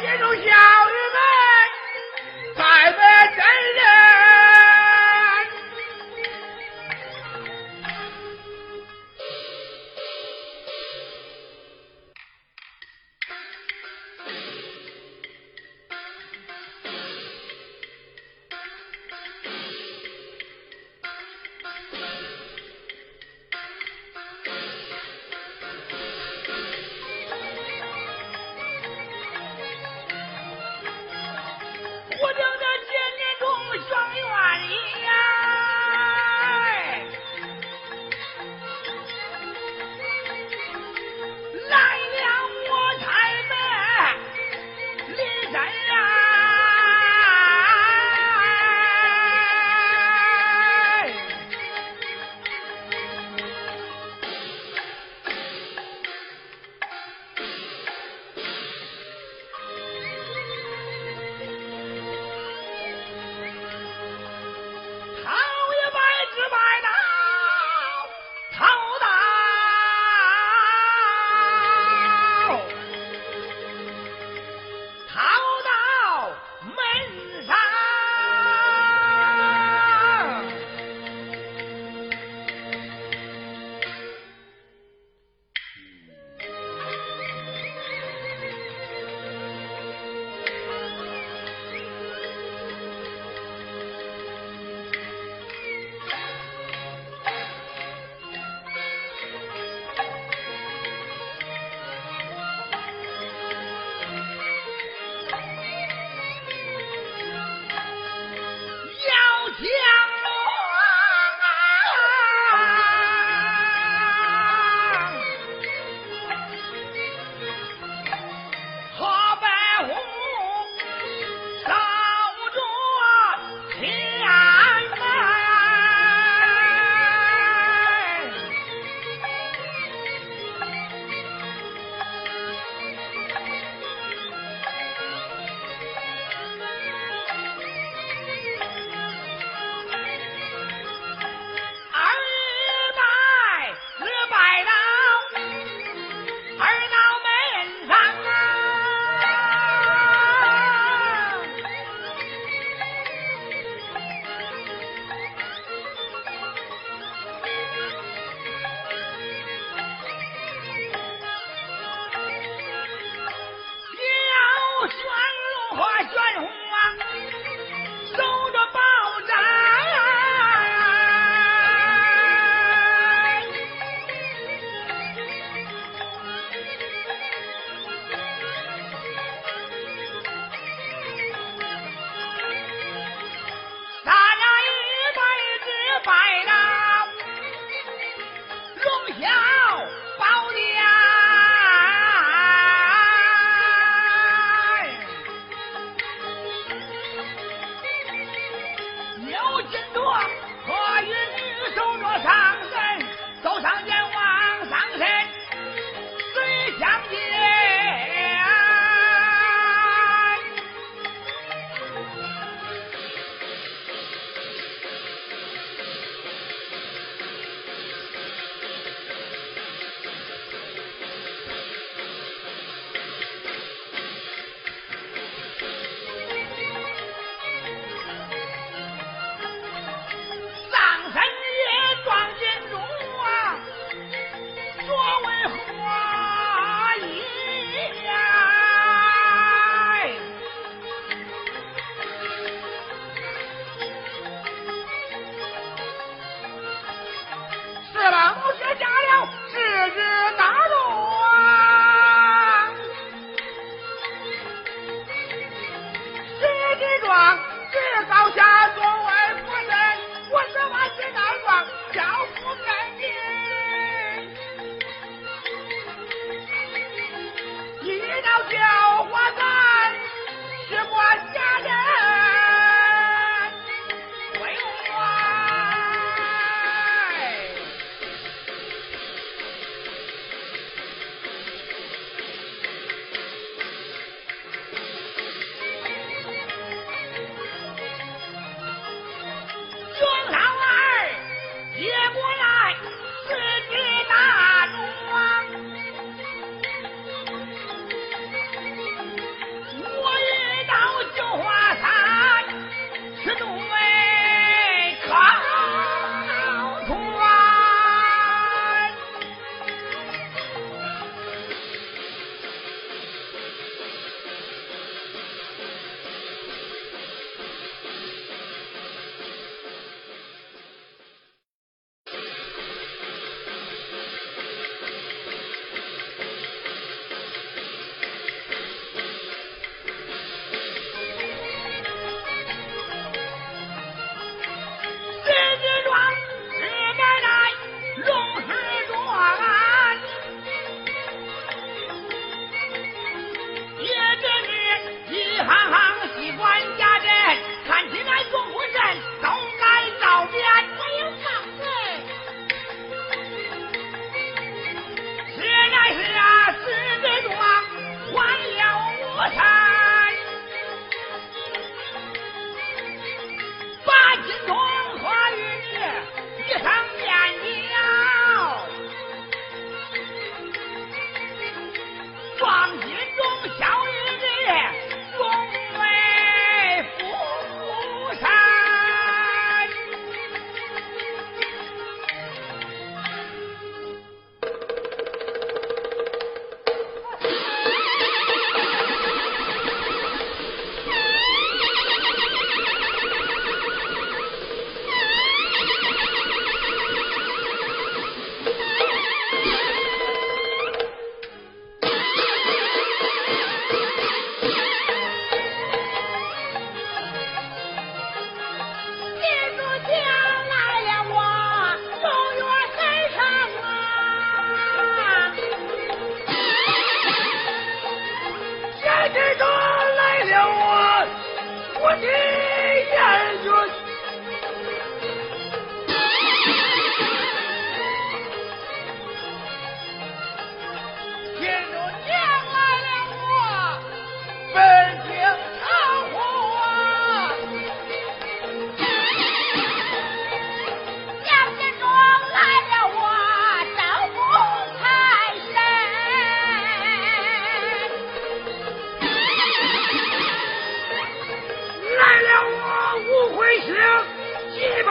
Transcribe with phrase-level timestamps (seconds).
[0.00, 0.75] 什么东西啊？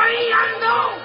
[0.05, 1.04] corriendo.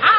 [0.00, 0.14] 他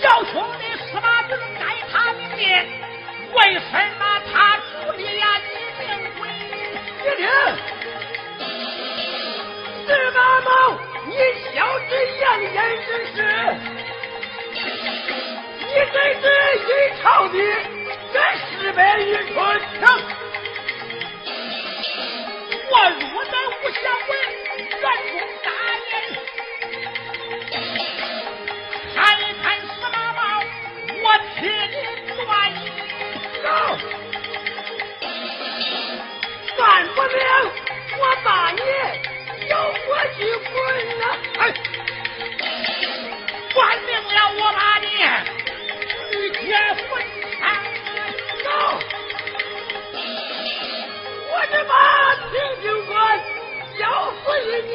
[0.00, 1.60] 小兄弟司马正在
[1.92, 2.66] 他的面，
[3.32, 3.60] 为什
[3.98, 4.62] 么他处
[4.96, 5.50] 理呀你？
[7.02, 7.18] 听，
[9.86, 10.48] 司马茂，
[11.06, 11.10] 你
[11.54, 12.54] 小子扬言
[12.86, 13.16] 之事，
[15.58, 16.22] 你真是
[16.66, 16.70] 阴
[17.02, 17.34] 朝的
[18.12, 19.34] 这失败与蠢。
[22.70, 24.12] 我若能无想问，
[24.80, 24.84] 愿
[25.42, 25.49] 中。
[31.40, 31.74] 替你
[32.22, 32.28] 断，
[33.42, 33.46] 走，
[36.54, 37.08] 断不了，
[37.98, 38.60] 我把你
[39.48, 39.52] 腰
[39.88, 40.20] 我一
[40.52, 40.52] 棍
[40.98, 41.00] 子，
[43.86, 44.84] 命了，我把你
[46.12, 46.90] 一截分，
[48.44, 48.46] 走，
[51.30, 51.72] 我这把
[52.30, 52.90] 平金棍
[53.78, 53.82] 要
[54.24, 54.28] 碎
[54.66, 54.70] 你。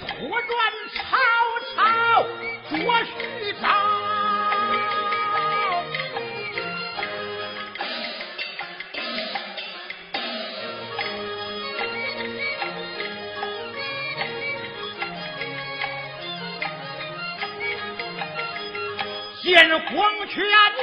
[0.00, 0.52] 拖转
[0.94, 1.16] 曹
[1.74, 2.26] 操
[2.70, 3.64] 捉徐昭。
[19.42, 20.73] 见黄权。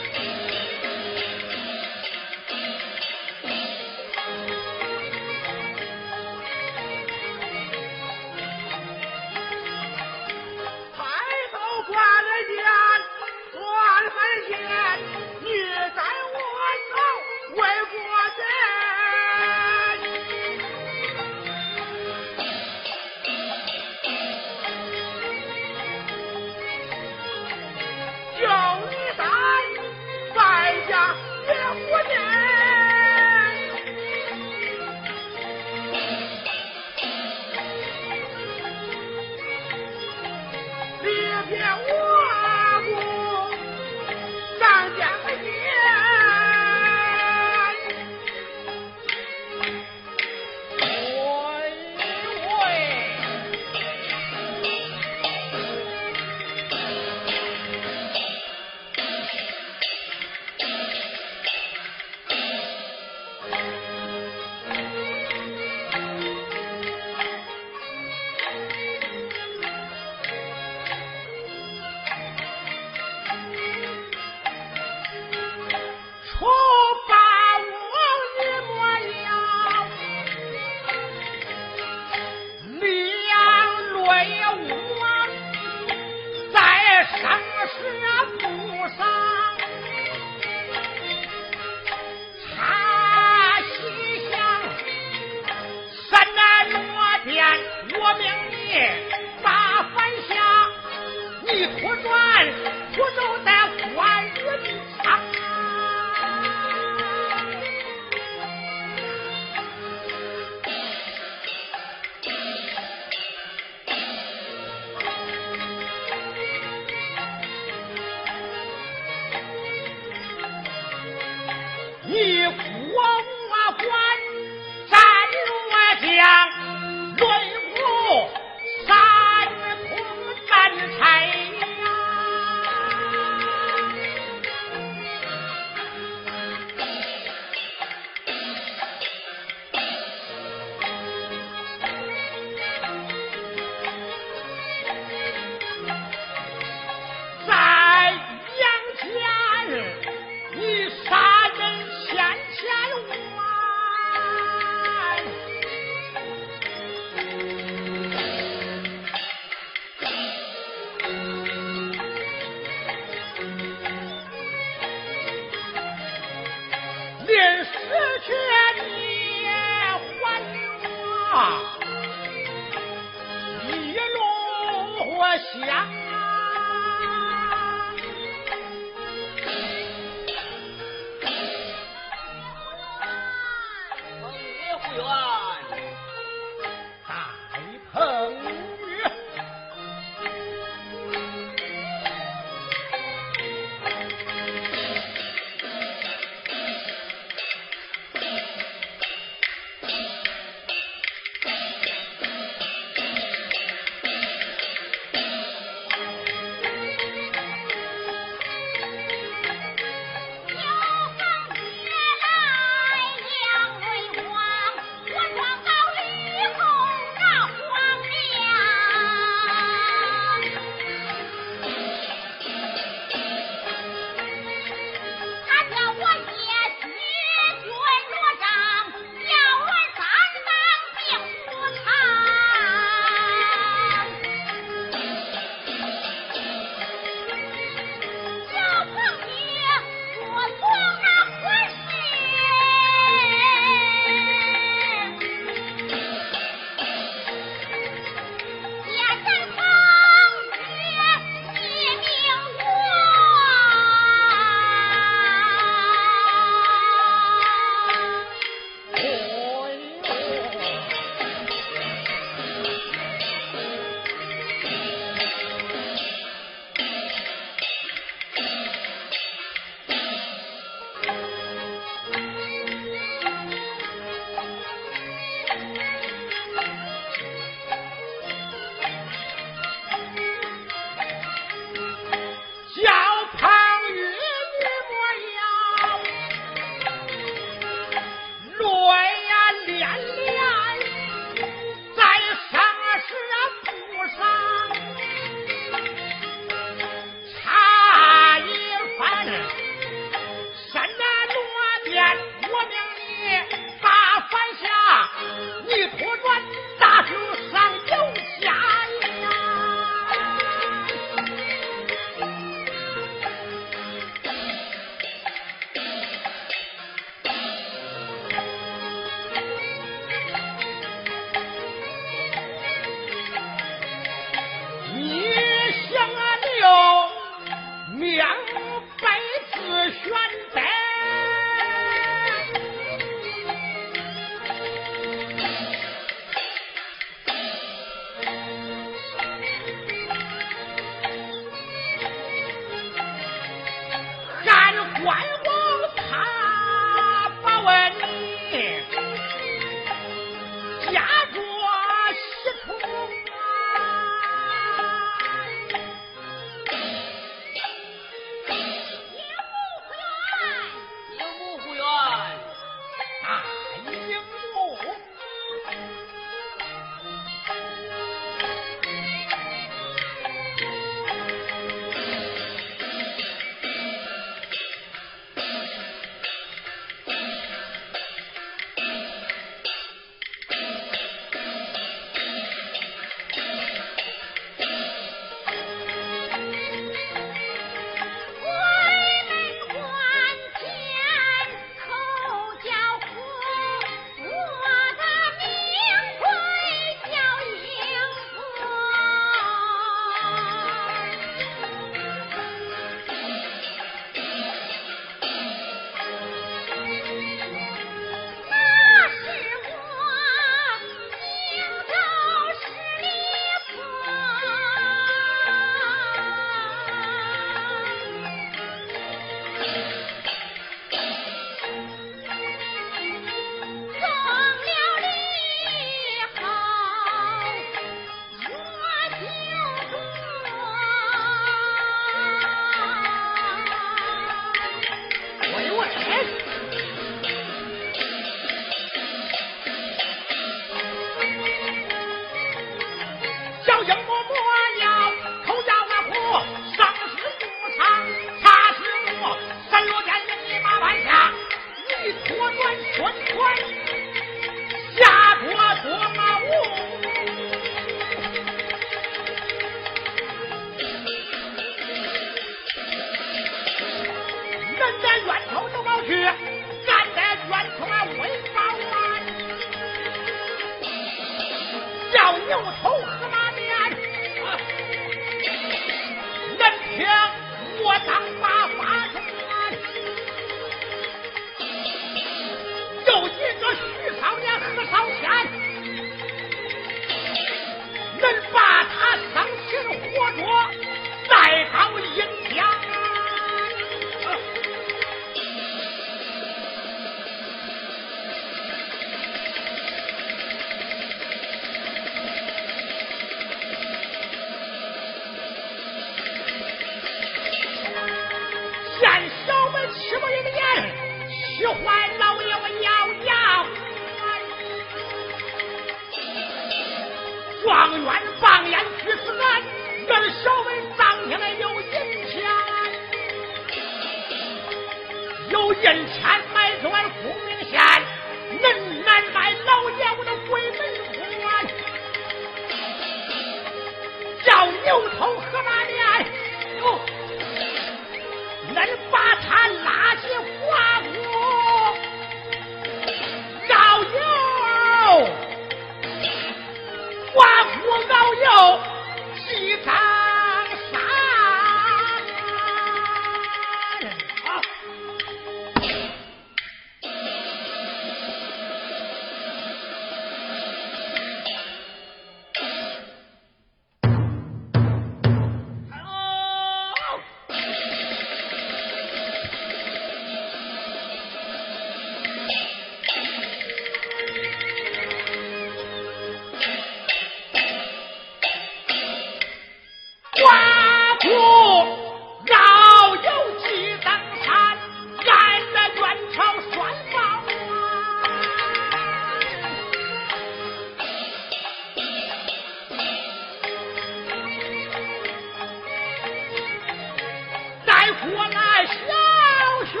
[598.14, 600.00] 过来，小兄